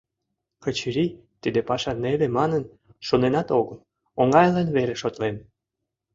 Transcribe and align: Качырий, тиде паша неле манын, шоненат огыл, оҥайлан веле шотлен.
Качырий, 0.63 1.11
тиде 1.41 1.59
паша 1.69 1.93
неле 2.03 2.27
манын, 2.37 2.63
шоненат 3.07 3.47
огыл, 3.59 3.77
оҥайлан 4.21 4.67
веле 4.77 4.95
шотлен. 5.01 5.35